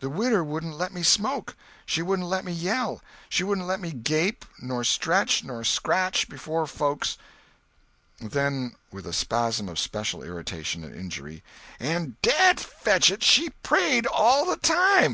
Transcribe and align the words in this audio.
The 0.00 0.10
widder 0.10 0.44
wouldn't 0.44 0.76
let 0.76 0.92
me 0.92 1.02
smoke; 1.02 1.56
she 1.86 2.02
wouldn't 2.02 2.28
let 2.28 2.44
me 2.44 2.52
yell, 2.52 3.00
she 3.30 3.42
wouldn't 3.42 3.66
let 3.66 3.80
me 3.80 3.92
gape, 3.92 4.44
nor 4.60 4.84
stretch, 4.84 5.42
nor 5.42 5.64
scratch, 5.64 6.28
before 6.28 6.66
folks—" 6.66 7.16
[Then 8.18 8.74
with 8.92 9.06
a 9.06 9.14
spasm 9.14 9.70
of 9.70 9.78
special 9.78 10.22
irritation 10.22 10.84
and 10.84 10.94
injury]—"And 10.94 12.20
dad 12.20 12.60
fetch 12.60 13.10
it, 13.10 13.22
she 13.22 13.48
prayed 13.62 14.04
all 14.06 14.44
the 14.44 14.58
time! 14.58 15.12